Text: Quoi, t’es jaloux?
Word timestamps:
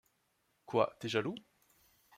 Quoi, 0.65 0.95
t’es 0.99 1.09
jaloux? 1.09 1.35